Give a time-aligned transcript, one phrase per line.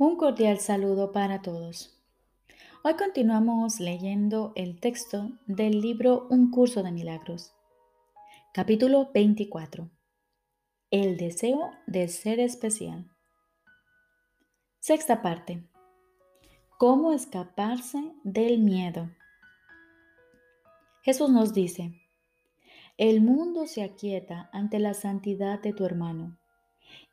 [0.00, 1.92] Un cordial saludo para todos.
[2.84, 7.52] Hoy continuamos leyendo el texto del libro Un curso de milagros.
[8.54, 9.90] Capítulo 24.
[10.92, 13.10] El deseo de ser especial.
[14.78, 15.64] Sexta parte.
[16.78, 19.10] ¿Cómo escaparse del miedo?
[21.02, 22.00] Jesús nos dice,
[22.98, 26.37] el mundo se aquieta ante la santidad de tu hermano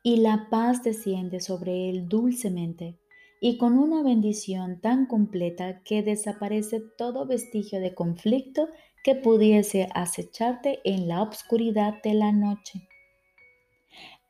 [0.06, 2.96] y la paz desciende sobre él dulcemente
[3.40, 8.68] y con una bendición tan completa que desaparece todo vestigio de conflicto
[9.02, 12.88] que pudiese acecharte en la obscuridad de la noche.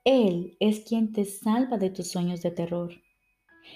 [0.03, 2.93] Él es quien te salva de tus sueños de terror.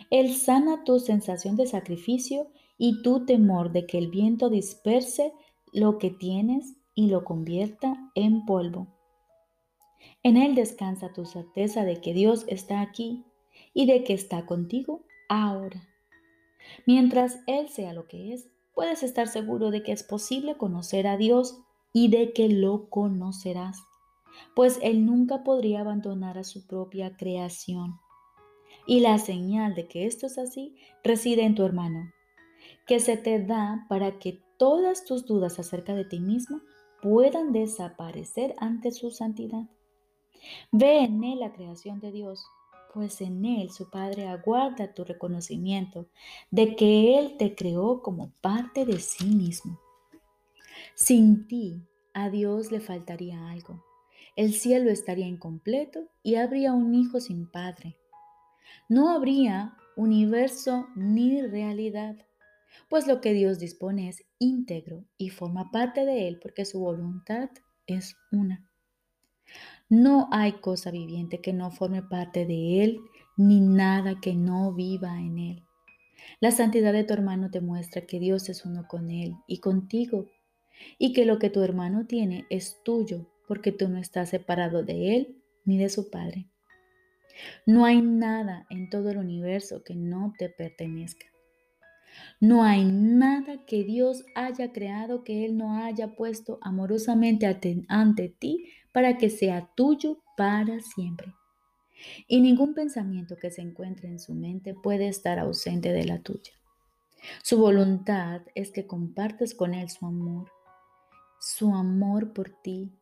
[0.08, 2.46] Él sana tu sensación de sacrificio
[2.78, 5.34] y tu temor de que el viento disperse
[5.74, 8.99] lo que tienes y lo convierta en polvo.
[10.22, 13.24] En Él descansa tu certeza de que Dios está aquí
[13.72, 15.88] y de que está contigo ahora.
[16.86, 21.16] Mientras Él sea lo que es, puedes estar seguro de que es posible conocer a
[21.16, 21.58] Dios
[21.92, 23.78] y de que lo conocerás,
[24.54, 27.98] pues Él nunca podría abandonar a su propia creación.
[28.86, 32.12] Y la señal de que esto es así reside en tu hermano,
[32.86, 36.60] que se te da para que todas tus dudas acerca de ti mismo
[37.00, 39.64] puedan desaparecer ante su santidad.
[40.72, 42.46] Ve en él la creación de Dios,
[42.92, 46.06] pues en él su Padre aguarda tu reconocimiento
[46.50, 49.78] de que Él te creó como parte de sí mismo.
[50.94, 53.84] Sin ti, a Dios le faltaría algo.
[54.36, 57.96] El cielo estaría incompleto y habría un hijo sin padre.
[58.88, 62.16] No habría universo ni realidad,
[62.88, 67.50] pues lo que Dios dispone es íntegro y forma parte de Él porque su voluntad
[67.86, 68.69] es una.
[69.90, 73.00] No hay cosa viviente que no forme parte de Él,
[73.36, 75.64] ni nada que no viva en Él.
[76.38, 80.26] La santidad de tu hermano te muestra que Dios es uno con Él y contigo,
[80.96, 85.16] y que lo que tu hermano tiene es tuyo, porque tú no estás separado de
[85.16, 86.46] Él ni de su Padre.
[87.66, 91.26] No hay nada en todo el universo que no te pertenezca.
[92.38, 97.46] No hay nada que Dios haya creado que Él no haya puesto amorosamente
[97.88, 101.34] ante ti para que sea tuyo para siempre.
[102.26, 106.52] Y ningún pensamiento que se encuentre en su mente puede estar ausente de la tuya.
[107.42, 110.50] Su voluntad es que compartas con Él su amor,
[111.38, 112.92] su amor por ti,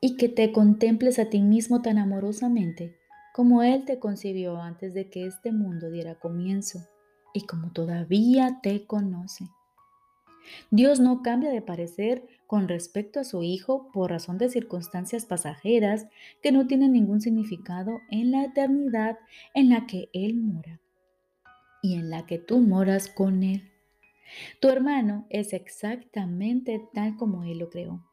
[0.00, 2.96] y que te contemples a ti mismo tan amorosamente
[3.34, 6.80] como Él te concibió antes de que este mundo diera comienzo
[7.32, 9.44] y como todavía te conoce.
[10.70, 16.06] Dios no cambia de parecer con respecto a su Hijo por razón de circunstancias pasajeras
[16.42, 19.18] que no tienen ningún significado en la eternidad
[19.54, 20.80] en la que Él mora
[21.82, 23.70] y en la que tú moras con Él.
[24.60, 28.04] Tu hermano es exactamente tal como Él lo creó.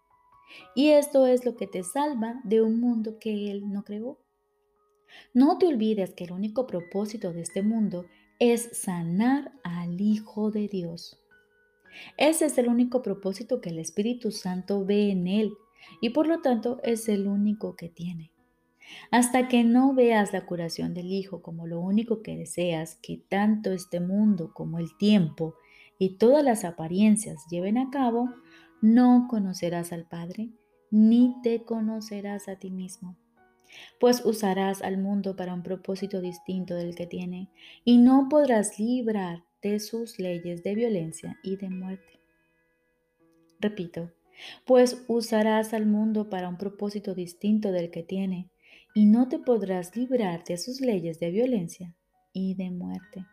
[0.75, 4.19] Y esto es lo que te salva de un mundo que Él no creó.
[5.34, 8.06] No te olvides que el único propósito de este mundo
[8.40, 11.19] es sanar al Hijo de Dios.
[12.17, 15.53] Ese es el único propósito que el Espíritu Santo ve en él
[16.01, 18.31] y por lo tanto es el único que tiene.
[19.11, 23.72] Hasta que no veas la curación del Hijo como lo único que deseas que tanto
[23.72, 25.56] este mundo como el tiempo
[25.97, 28.29] y todas las apariencias lleven a cabo,
[28.81, 30.50] no conocerás al Padre
[30.91, 33.17] ni te conocerás a ti mismo
[34.00, 37.50] pues usarás al mundo para un propósito distinto del que tiene
[37.83, 42.19] y no podrás librar de sus leyes de violencia y de muerte.
[43.59, 44.11] Repito,
[44.66, 48.49] pues usarás al mundo para un propósito distinto del que tiene
[48.94, 51.95] y no te podrás librar de sus leyes de violencia
[52.33, 53.25] y de muerte.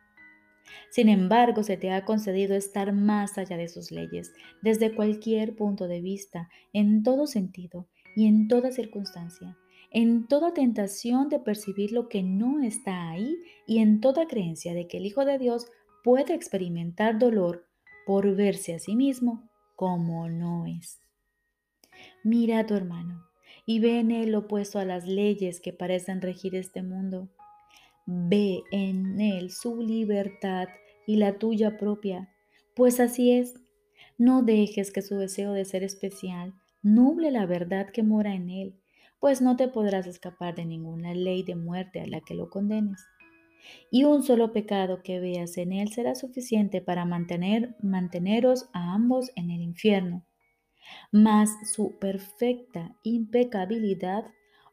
[0.90, 4.32] Sin embargo, se te ha concedido estar más allá de sus leyes,
[4.62, 9.56] desde cualquier punto de vista, en todo sentido y en toda circunstancia,
[9.90, 13.36] en toda tentación de percibir lo que no está ahí
[13.66, 15.66] y en toda creencia de que el Hijo de Dios
[16.02, 17.66] puede experimentar dolor
[18.06, 21.00] por verse a sí mismo como no es.
[22.24, 23.24] Mira a tu hermano
[23.66, 27.28] y ve en él opuesto a las leyes que parecen regir este mundo.
[28.06, 30.68] Ve en él su libertad
[31.06, 32.28] y la tuya propia,
[32.74, 33.54] pues así es.
[34.18, 38.82] No dejes que su deseo de ser especial nuble la verdad que mora en él
[39.22, 43.06] pues no te podrás escapar de ninguna ley de muerte a la que lo condenes.
[43.90, 49.30] Y un solo pecado que veas en él será suficiente para mantener, manteneros a ambos
[49.36, 50.24] en el infierno.
[51.10, 54.24] Mas su perfecta impecabilidad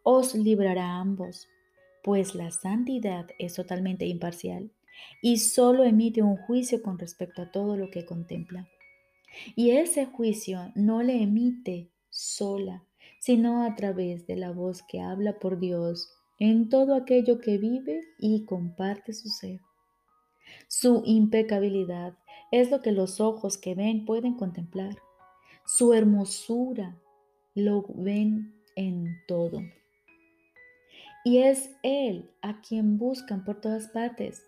[0.04, 1.48] os librará a ambos,
[2.04, 4.72] pues la santidad es totalmente imparcial
[5.22, 8.68] y solo emite un juicio con respecto a todo lo que contempla.
[9.56, 12.84] Y ese juicio no le emite sola,
[13.20, 18.02] sino a través de la voz que habla por Dios en todo aquello que vive
[18.18, 19.60] y comparte su ser.
[20.68, 22.18] Su impecabilidad
[22.52, 24.96] es lo que los ojos que ven pueden contemplar.
[25.66, 26.98] Su hermosura
[27.54, 29.62] lo ven en todo.
[31.24, 34.44] Y es Él a quien buscan por todas partes.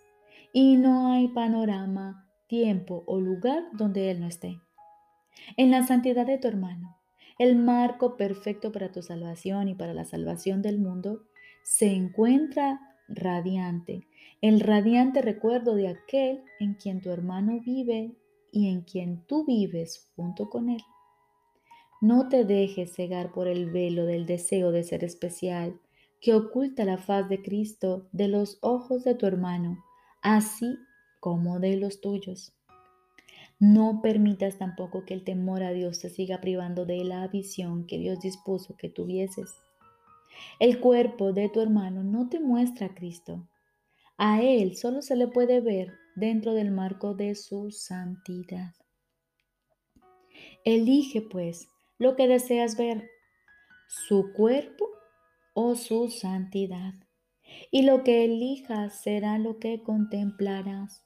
[0.53, 4.59] Y no hay panorama, tiempo o lugar donde Él no esté.
[5.57, 6.97] En la santidad de tu hermano,
[7.38, 11.23] el marco perfecto para tu salvación y para la salvación del mundo,
[11.63, 14.07] se encuentra radiante,
[14.41, 18.15] el radiante recuerdo de aquel en quien tu hermano vive
[18.51, 20.81] y en quien tú vives junto con él.
[22.01, 25.79] No te dejes cegar por el velo del deseo de ser especial
[26.19, 29.83] que oculta la faz de Cristo de los ojos de tu hermano,
[30.21, 30.77] así
[31.19, 32.53] como de los tuyos.
[33.59, 37.99] No permitas tampoco que el temor a Dios te siga privando de la visión que
[37.99, 39.51] Dios dispuso que tuvieses.
[40.59, 43.47] El cuerpo de tu hermano no te muestra a Cristo.
[44.17, 48.73] A Él solo se le puede ver dentro del marco de su santidad.
[50.63, 51.67] Elige pues
[51.97, 53.09] lo que deseas ver,
[53.87, 54.87] su cuerpo
[55.53, 56.93] o su santidad.
[57.71, 61.03] Y lo que elijas será lo que contemplarás.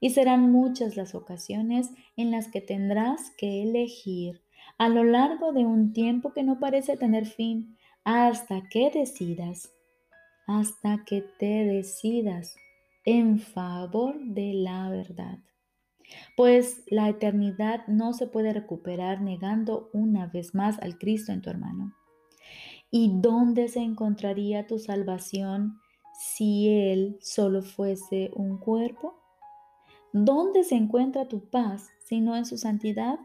[0.00, 4.42] Y serán muchas las ocasiones en las que tendrás que elegir
[4.76, 7.77] a lo largo de un tiempo que no parece tener fin
[8.10, 9.70] hasta que decidas,
[10.46, 12.56] hasta que te decidas
[13.04, 15.40] en favor de la verdad.
[16.34, 21.50] Pues la eternidad no se puede recuperar negando una vez más al Cristo en tu
[21.50, 21.94] hermano.
[22.90, 25.78] ¿Y dónde se encontraría tu salvación
[26.18, 29.20] si Él solo fuese un cuerpo?
[30.14, 33.18] ¿Dónde se encuentra tu paz si no en su santidad?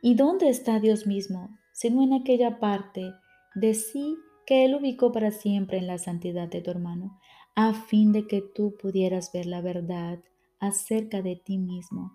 [0.00, 3.12] ¿Y dónde está Dios mismo sino en aquella parte
[3.56, 7.18] de sí que Él ubicó para siempre en la santidad de tu hermano,
[7.56, 10.20] a fin de que tú pudieras ver la verdad
[10.60, 12.12] acerca de ti mismo,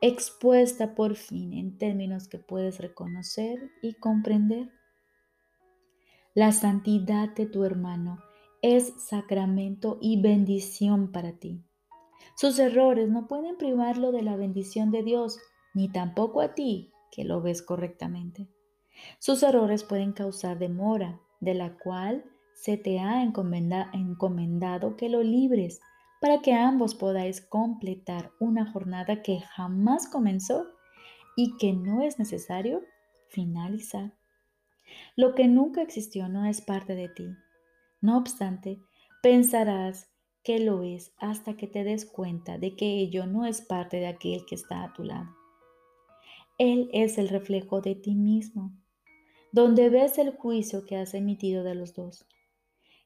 [0.00, 4.70] expuesta por fin en términos que puedes reconocer y comprender?
[6.32, 8.18] La santidad de tu hermano
[8.62, 11.60] es sacramento y bendición para ti.
[12.36, 15.38] Sus errores no pueden privarlo de la bendición de Dios,
[15.74, 18.48] ni tampoco a ti, que lo ves correctamente.
[19.18, 22.24] Sus errores pueden causar demora, de la cual
[22.54, 25.80] se te ha encomendado que lo libres,
[26.20, 30.66] para que ambos podáis completar una jornada que jamás comenzó
[31.36, 32.82] y que no es necesario
[33.28, 34.14] finalizar.
[35.16, 37.28] Lo que nunca existió no es parte de ti.
[38.00, 38.80] No obstante,
[39.22, 40.08] pensarás
[40.42, 44.06] que lo es hasta que te des cuenta de que ello no es parte de
[44.06, 45.34] aquel que está a tu lado.
[46.58, 48.72] Él es el reflejo de ti mismo,
[49.54, 52.26] donde ves el juicio que has emitido de los dos.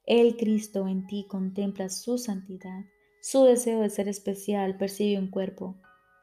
[0.06, 2.86] El Cristo en ti contempla su santidad,
[3.20, 5.76] su deseo de ser especial percibe un cuerpo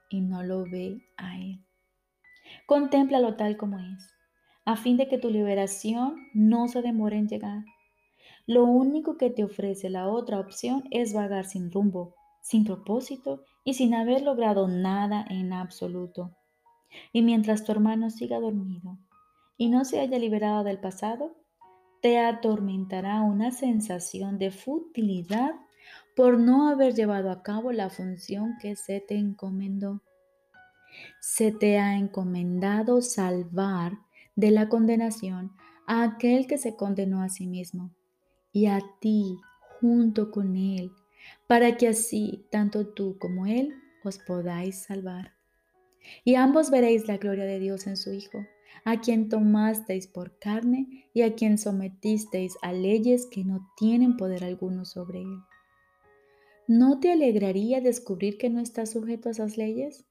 [0.09, 1.63] y no lo ve a Él.
[2.65, 4.15] Contémplalo tal como es,
[4.65, 7.63] a fin de que tu liberación no se demore en llegar.
[8.47, 13.75] Lo único que te ofrece la otra opción es vagar sin rumbo, sin propósito y
[13.75, 16.35] sin haber logrado nada en absoluto.
[17.13, 18.97] Y mientras tu hermano siga dormido
[19.57, 21.35] y no se haya liberado del pasado,
[22.01, 25.55] te atormentará una sensación de futilidad
[26.15, 30.01] por no haber llevado a cabo la función que se te encomendó.
[31.19, 33.93] Se te ha encomendado salvar
[34.35, 35.51] de la condenación
[35.87, 37.91] a aquel que se condenó a sí mismo
[38.51, 39.37] y a ti
[39.79, 40.91] junto con Él,
[41.47, 45.33] para que así tanto tú como Él os podáis salvar.
[46.23, 48.45] Y ambos veréis la gloria de Dios en su Hijo,
[48.83, 54.43] a quien tomasteis por carne y a quien sometisteis a leyes que no tienen poder
[54.43, 55.39] alguno sobre Él.
[56.67, 60.05] ¿No te alegraría descubrir que no estás sujeto a esas leyes?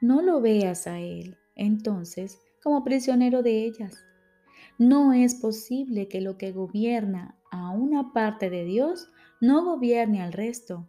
[0.00, 4.04] No lo veas a Él, entonces, como prisionero de ellas
[4.80, 10.32] no es posible que lo que gobierna a una parte de Dios no gobierne al
[10.32, 10.88] resto.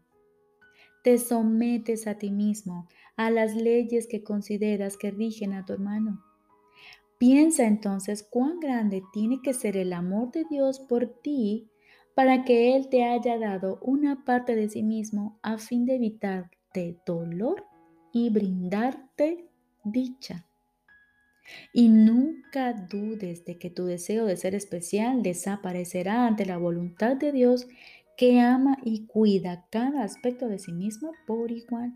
[1.04, 6.24] Te sometes a ti mismo, a las leyes que consideras que rigen a tu hermano.
[7.22, 11.70] Piensa entonces cuán grande tiene que ser el amor de Dios por ti
[12.16, 16.98] para que Él te haya dado una parte de sí mismo a fin de evitarte
[17.06, 17.64] dolor
[18.12, 19.48] y brindarte
[19.84, 20.48] dicha.
[21.72, 27.32] Y nunca dudes de que tu deseo de ser especial desaparecerá ante la voluntad de
[27.32, 27.68] Dios
[28.18, 31.94] que ama y cuida cada aspecto de sí mismo por igual.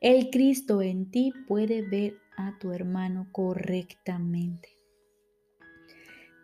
[0.00, 4.70] El Cristo en ti puede ver a tu hermano correctamente.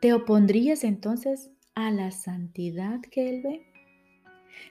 [0.00, 3.66] ¿Te opondrías entonces a la santidad que Él ve?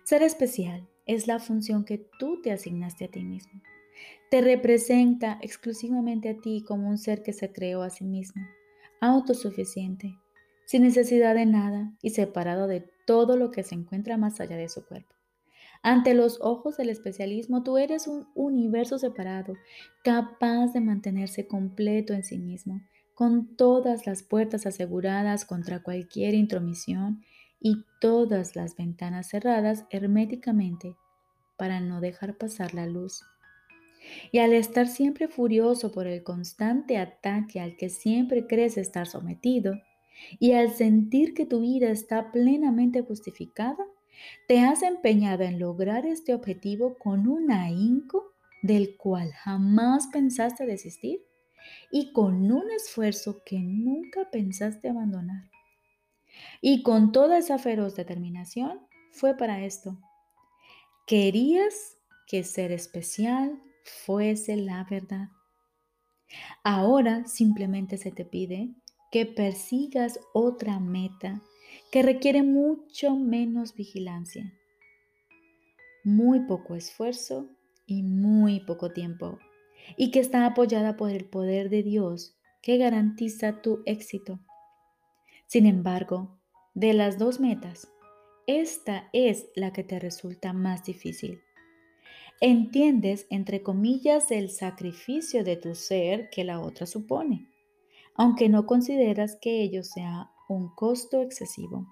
[0.04, 3.62] Ser especial es la función que tú te asignaste a ti mismo.
[4.30, 8.42] Te representa exclusivamente a ti como un ser que se creó a sí mismo,
[9.02, 10.18] autosuficiente,
[10.66, 14.70] sin necesidad de nada y separado de todo lo que se encuentra más allá de
[14.70, 15.17] su cuerpo.
[15.84, 19.56] Ante los ojos del especialismo, tú eres un universo separado,
[20.04, 22.82] capaz de mantenerse completo en sí mismo,
[23.14, 27.24] con todas las puertas aseguradas contra cualquier intromisión
[27.60, 30.96] y todas las ventanas cerradas herméticamente
[31.58, 33.24] para no dejar pasar la luz.
[34.32, 39.74] Y al estar siempre furioso por el constante ataque al que siempre crees estar sometido,
[40.40, 43.86] y al sentir que tu vida está plenamente justificada,
[44.48, 51.22] te has empeñado en lograr este objetivo con un ahínco del cual jamás pensaste desistir
[51.92, 55.50] y con un esfuerzo que nunca pensaste abandonar.
[56.62, 58.80] Y con toda esa feroz determinación
[59.12, 60.00] fue para esto.
[61.06, 61.98] Querías
[62.28, 65.30] que ser especial fuese la verdad.
[66.64, 68.70] Ahora simplemente se te pide
[69.12, 71.42] que persigas otra meta
[71.92, 74.54] que requiere mucho menos vigilancia,
[76.04, 77.50] muy poco esfuerzo
[77.86, 79.40] y muy poco tiempo,
[79.96, 84.40] y que está apoyada por el poder de Dios que garantiza tu éxito.
[85.46, 86.38] Sin embargo,
[86.74, 87.88] de las dos metas,
[88.48, 91.42] esta es la que te resulta más difícil.
[92.42, 97.50] Entiendes, entre comillas, el sacrificio de tu ser que la otra supone,
[98.16, 101.88] aunque no consideras que ello sea un costo excesivo.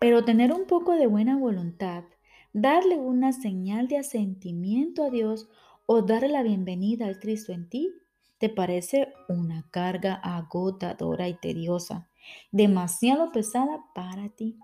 [0.00, 2.04] Pero tener un poco de buena voluntad,
[2.52, 5.48] darle una señal de asentimiento a Dios
[5.86, 7.92] o darle la bienvenida al Cristo en ti,
[8.38, 12.08] te parece una carga agotadora y tediosa,
[12.52, 14.58] demasiado pesada para ti.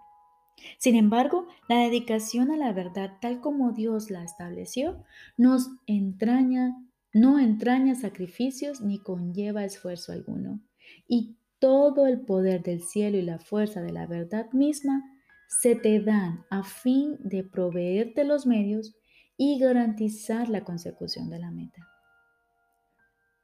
[0.78, 5.02] Sin embargo, la dedicación a la verdad tal como Dios la estableció
[5.36, 6.76] nos entraña,
[7.12, 10.60] no entraña sacrificios ni conlleva esfuerzo alguno.
[11.08, 15.02] Y todo el poder del cielo y la fuerza de la verdad misma
[15.48, 18.94] se te dan a fin de proveerte los medios
[19.38, 21.88] y garantizar la consecución de la meta.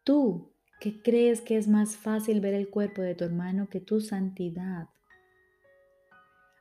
[0.05, 4.03] Tú, que crees que es más fácil ver el cuerpo de tu hermano que tu
[4.03, 4.89] santidad,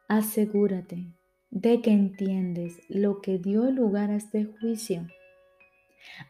[0.07, 1.13] asegúrate
[1.51, 5.05] de que entiendes lo que dio lugar a este juicio.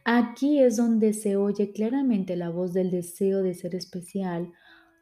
[0.06, 4.52] Aquí es donde se oye claramente la voz del deseo de ser especial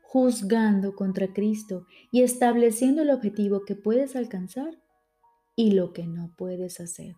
[0.08, 4.74] juzgando contra Cristo y estableciendo el objetivo que puedes alcanzar
[5.58, 7.18] y lo que no puedes hacer.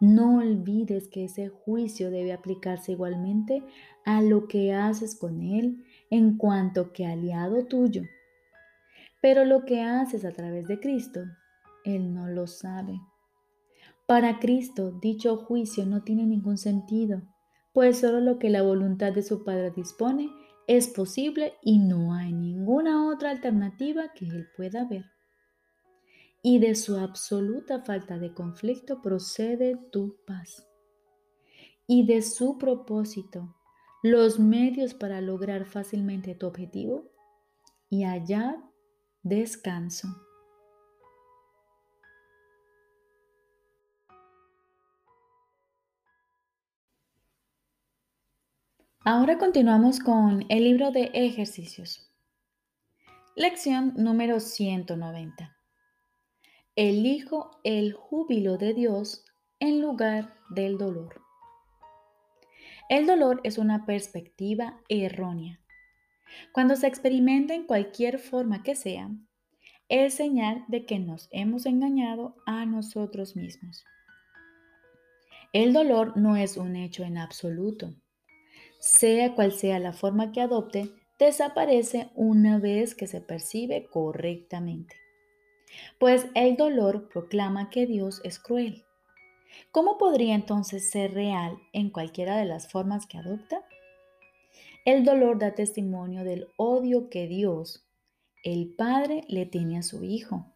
[0.00, 3.62] No olvides que ese juicio debe aplicarse igualmente
[4.06, 8.04] a lo que haces con Él en cuanto que aliado tuyo.
[9.20, 11.20] Pero lo que haces a través de Cristo,
[11.84, 12.98] Él no lo sabe.
[14.06, 17.20] Para Cristo, dicho juicio no tiene ningún sentido,
[17.74, 20.30] pues solo lo que la voluntad de su Padre dispone
[20.70, 25.04] es posible y no hay ninguna otra alternativa que él pueda ver.
[26.42, 30.64] Y de su absoluta falta de conflicto procede tu paz.
[31.88, 33.56] Y de su propósito,
[34.04, 37.10] los medios para lograr fácilmente tu objetivo
[37.88, 38.56] y hallar
[39.24, 40.06] descanso.
[49.02, 52.12] Ahora continuamos con el libro de ejercicios.
[53.34, 55.56] Lección número 190.
[56.76, 59.24] Elijo el júbilo de Dios
[59.58, 61.22] en lugar del dolor.
[62.90, 65.58] El dolor es una perspectiva errónea.
[66.52, 69.10] Cuando se experimenta en cualquier forma que sea,
[69.88, 73.82] es señal de que nos hemos engañado a nosotros mismos.
[75.54, 77.94] El dolor no es un hecho en absoluto
[78.80, 84.96] sea cual sea la forma que adopte, desaparece una vez que se percibe correctamente.
[85.98, 88.84] Pues el dolor proclama que Dios es cruel.
[89.70, 93.64] ¿Cómo podría entonces ser real en cualquiera de las formas que adopta?
[94.84, 97.86] El dolor da testimonio del odio que Dios,
[98.42, 100.46] el Padre, le tiene a su Hijo,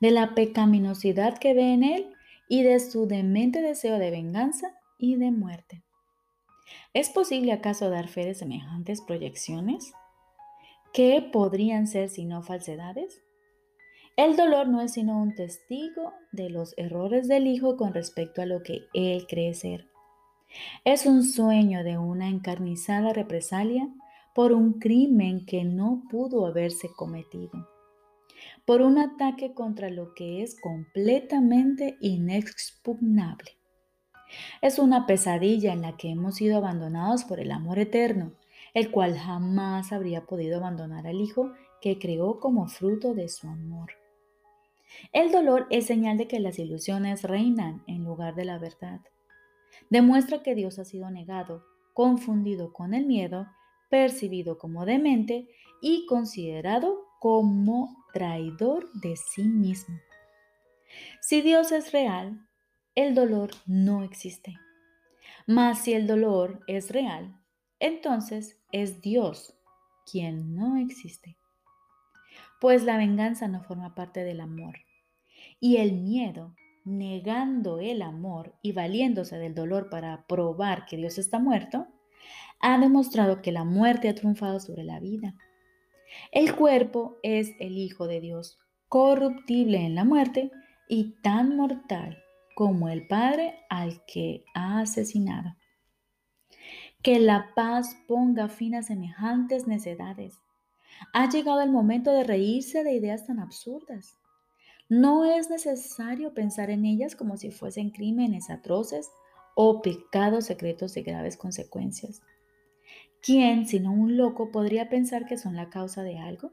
[0.00, 2.14] de la pecaminosidad que ve en él
[2.48, 5.82] y de su demente deseo de venganza y de muerte.
[6.96, 9.92] ¿Es posible acaso dar fe de semejantes proyecciones?
[10.94, 13.20] ¿Qué podrían ser sino falsedades?
[14.16, 18.46] El dolor no es sino un testigo de los errores del hijo con respecto a
[18.46, 19.90] lo que él cree ser.
[20.86, 23.86] Es un sueño de una encarnizada represalia
[24.34, 27.68] por un crimen que no pudo haberse cometido,
[28.64, 33.50] por un ataque contra lo que es completamente inexpugnable.
[34.60, 38.32] Es una pesadilla en la que hemos sido abandonados por el amor eterno,
[38.74, 43.92] el cual jamás habría podido abandonar al Hijo que creó como fruto de su amor.
[45.12, 49.00] El dolor es señal de que las ilusiones reinan en lugar de la verdad.
[49.90, 53.46] Demuestra que Dios ha sido negado, confundido con el miedo,
[53.90, 55.48] percibido como demente
[55.80, 59.98] y considerado como traidor de sí mismo.
[61.20, 62.46] Si Dios es real,
[62.96, 64.58] el dolor no existe.
[65.46, 67.38] Mas si el dolor es real,
[67.78, 69.54] entonces es Dios
[70.10, 71.36] quien no existe.
[72.58, 74.76] Pues la venganza no forma parte del amor.
[75.60, 81.38] Y el miedo, negando el amor y valiéndose del dolor para probar que Dios está
[81.38, 81.86] muerto,
[82.60, 85.34] ha demostrado que la muerte ha triunfado sobre la vida.
[86.32, 90.50] El cuerpo es el Hijo de Dios, corruptible en la muerte
[90.88, 92.22] y tan mortal
[92.56, 95.54] como el Padre al que ha asesinado.
[97.02, 100.40] Que la paz ponga fin a semejantes necedades.
[101.12, 104.16] Ha llegado el momento de reírse de ideas tan absurdas.
[104.88, 109.10] No es necesario pensar en ellas como si fuesen crímenes atroces
[109.54, 112.22] o pecados secretos de graves consecuencias.
[113.20, 116.52] ¿Quién, sino un loco, podría pensar que son la causa de algo?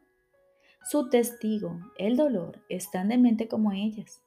[0.84, 4.22] Su testigo, el dolor, es tan demente como ellas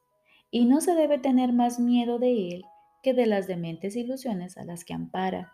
[0.51, 2.65] y no se debe tener más miedo de él
[3.03, 5.53] que de las dementes ilusiones a las que ampara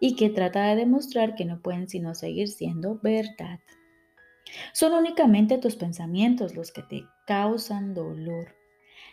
[0.00, 3.60] y que trata de demostrar que no pueden sino seguir siendo verdad.
[4.72, 8.54] Son únicamente tus pensamientos los que te causan dolor.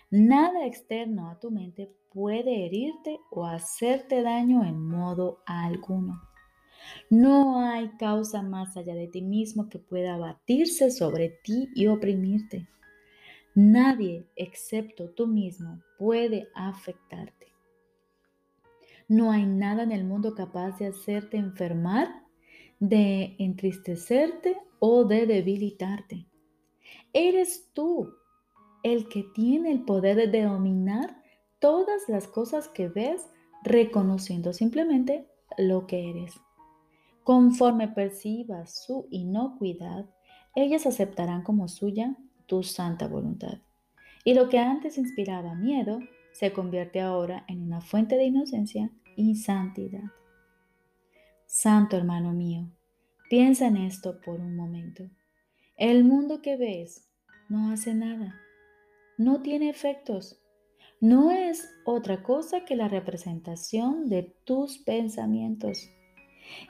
[0.10, 6.22] Nada externo a tu mente puede herirte o hacerte daño en modo alguno.
[7.10, 12.68] No hay causa más allá de ti mismo que pueda abatirse sobre ti y oprimirte.
[13.54, 17.48] Nadie excepto tú mismo puede afectarte.
[19.10, 22.24] No hay nada en el mundo capaz de hacerte enfermar,
[22.80, 26.26] de entristecerte o de debilitarte.
[27.12, 28.14] Eres tú
[28.84, 31.22] el que tiene el poder de dominar
[31.60, 33.30] todas las cosas que ves
[33.64, 36.40] reconociendo simplemente lo que eres.
[37.24, 40.10] Conforme percibas su inocuidad,
[40.56, 42.16] ellas aceptarán como suya
[42.52, 43.60] tu santa voluntad.
[44.26, 46.02] Y lo que antes inspiraba miedo
[46.34, 50.04] se convierte ahora en una fuente de inocencia y santidad.
[51.46, 52.70] Santo hermano mío,
[53.30, 55.10] piensa en esto por un momento.
[55.78, 57.10] El mundo que ves
[57.48, 58.36] no hace nada,
[59.18, 60.44] no tiene efectos,
[61.00, 65.90] no es otra cosa que la representación de tus pensamientos.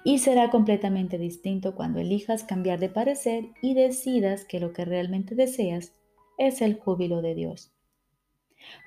[0.04, 5.36] Y será completamente distinto cuando elijas cambiar de parecer y decidas que lo que realmente
[5.36, 5.94] deseas
[6.38, 7.72] es el júbilo de Dios.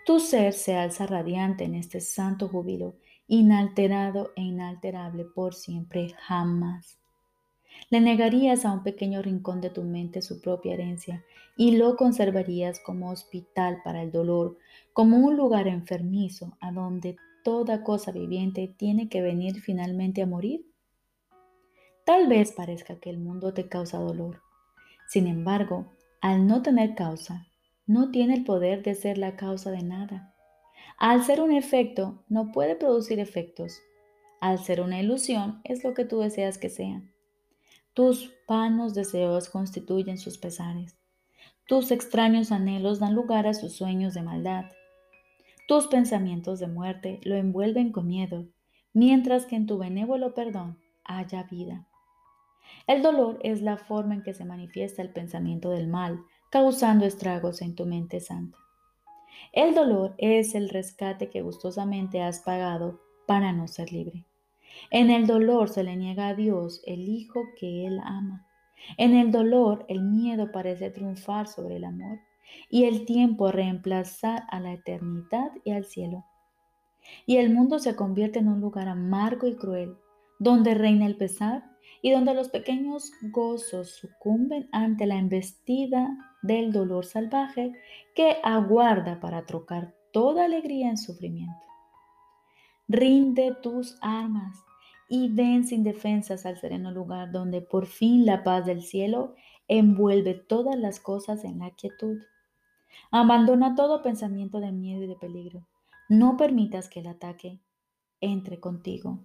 [0.07, 6.99] Tu ser se alza radiante en este santo júbilo, inalterado e inalterable por siempre, jamás.
[7.91, 11.25] Le negarías a un pequeño rincón de tu mente su propia herencia
[11.57, 14.59] y lo conservarías como hospital para el dolor,
[14.93, 20.65] como un lugar enfermizo a donde toda cosa viviente tiene que venir finalmente a morir.
[22.05, 24.43] Tal vez parezca que el mundo te causa dolor.
[25.09, 27.47] Sin embargo, al no tener causa,
[27.87, 30.35] no tiene el poder de ser la causa de nada.
[30.99, 33.81] Al ser un efecto, no puede producir efectos.
[34.41, 37.03] Al ser una ilusión, es lo que tú deseas que sea.
[37.95, 40.97] Tus vanos deseos constituyen sus pesares.
[41.67, 44.67] Tus extraños anhelos dan lugar a sus sueños de maldad.
[45.67, 48.47] Tus pensamientos de muerte lo envuelven con miedo,
[48.93, 51.87] mientras que en tu benévolo perdón haya vida.
[52.87, 57.63] El dolor es la forma en que se manifiesta el pensamiento del mal, causando estragos
[57.63, 58.59] en tu mente santa.
[59.53, 64.27] El dolor es el rescate que gustosamente has pagado para no ser libre.
[64.91, 68.47] En el dolor se le niega a Dios el Hijo que Él ama.
[68.99, 72.19] En el dolor el miedo parece triunfar sobre el amor
[72.69, 76.25] y el tiempo reemplazar a la eternidad y al cielo.
[77.27, 79.97] Y el mundo se convierte en un lugar amargo y cruel,
[80.39, 81.65] donde reina el pesar
[82.03, 87.73] y donde los pequeños gozos sucumben ante la embestida del dolor salvaje
[88.15, 91.65] que aguarda para trocar toda alegría en sufrimiento.
[92.89, 94.63] Rinde tus armas
[95.09, 99.35] y ven sin defensas al sereno lugar donde por fin la paz del cielo
[99.69, 102.19] envuelve todas las cosas en la quietud.
[103.11, 105.67] Abandona todo pensamiento de miedo y de peligro.
[106.09, 107.61] No permitas que el ataque
[108.21, 109.21] entre contigo.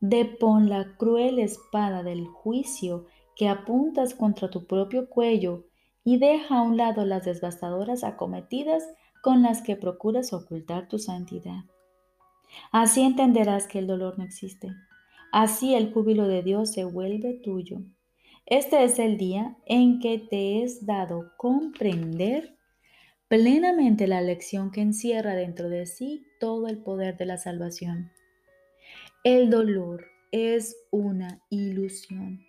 [0.00, 5.64] Depon la cruel espada del juicio que apuntas contra tu propio cuello
[6.04, 8.84] y deja a un lado las devastadoras acometidas
[9.22, 11.64] con las que procuras ocultar tu santidad.
[12.70, 14.68] Así entenderás que el dolor no existe.
[15.32, 17.78] Así el júbilo de Dios se vuelve tuyo.
[18.46, 22.56] Este es el día en que te es dado comprender
[23.28, 28.10] plenamente la lección que encierra dentro de sí todo el poder de la salvación.
[29.30, 32.46] El dolor es una ilusión.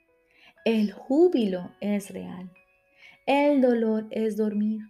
[0.63, 2.54] El júbilo es real.
[3.26, 4.84] El dolor es dormir.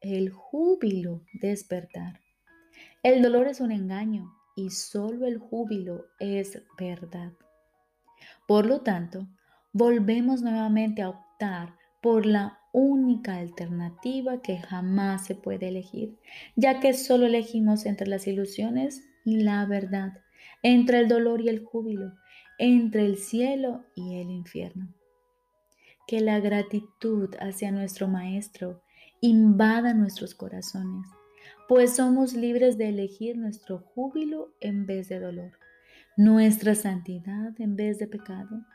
[0.00, 2.22] El júbilo despertar.
[3.02, 7.34] El dolor es un engaño y solo el júbilo es verdad.
[8.48, 9.28] Por lo tanto,
[9.74, 16.18] volvemos nuevamente a optar por la única alternativa que jamás se puede elegir,
[16.54, 20.22] ya que solo elegimos entre las ilusiones y la verdad,
[20.66, 22.12] entre el dolor y el júbilo,
[22.58, 24.92] entre el cielo y el infierno.
[26.08, 28.82] Que la gratitud hacia nuestro Maestro
[29.20, 31.06] invada nuestros corazones,
[31.68, 35.52] pues somos libres de elegir nuestro júbilo en vez de dolor,
[36.16, 38.66] nuestra santidad en vez de pecado,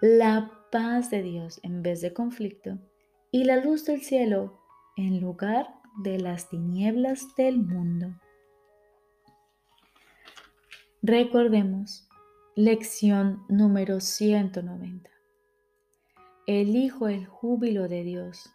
[0.00, 2.78] la paz de Dios en vez de conflicto
[3.32, 4.60] y la luz del cielo
[4.96, 5.74] en lugar
[6.04, 8.14] de las tinieblas del mundo.
[11.04, 12.08] Recordemos,
[12.54, 15.10] lección número 190.
[16.46, 18.48] Elijo el júbilo de Dios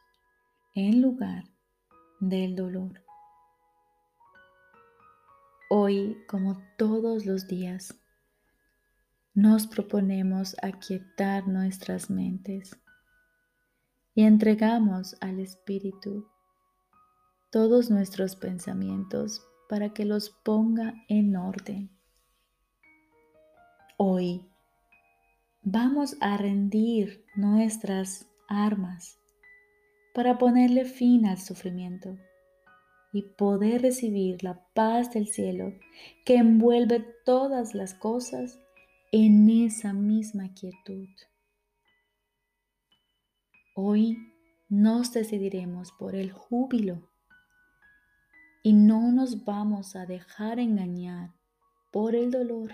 [0.73, 1.43] en lugar
[2.21, 3.03] del dolor.
[5.69, 7.99] Hoy, como todos los días,
[9.33, 12.79] nos proponemos aquietar nuestras mentes
[14.15, 16.25] y entregamos al Espíritu
[17.51, 21.96] todos nuestros pensamientos para que los ponga en orden.
[23.99, 24.45] Hoy
[25.63, 29.17] vamos a rendir nuestras armas
[30.13, 32.15] para ponerle fin al sufrimiento
[33.11, 35.73] y poder recibir la paz del cielo
[36.25, 38.59] que envuelve todas las cosas
[39.11, 41.09] en esa misma quietud.
[43.73, 44.15] Hoy
[44.69, 47.09] nos decidiremos por el júbilo
[48.61, 51.31] y no nos vamos a dejar engañar
[51.91, 52.73] por el dolor.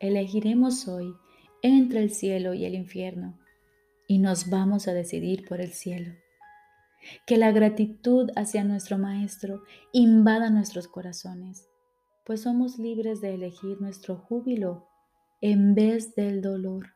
[0.00, 1.14] Elegiremos hoy
[1.62, 3.38] entre el cielo y el infierno
[4.08, 6.12] y nos vamos a decidir por el cielo.
[7.26, 11.68] Que la gratitud hacia nuestro Maestro invada nuestros corazones,
[12.26, 14.88] pues somos libres de elegir nuestro júbilo
[15.40, 16.88] en vez del dolor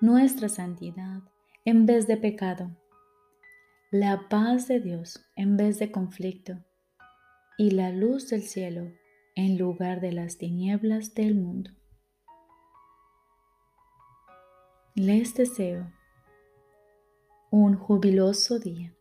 [0.00, 1.22] nuestra santidad
[1.64, 2.76] en vez de pecado,
[3.90, 6.58] la paz de Dios en vez de conflicto
[7.56, 8.92] y la luz del cielo
[9.34, 11.70] en lugar de las tinieblas del mundo.
[14.96, 15.90] Les deseo
[17.50, 18.94] un jubiloso día.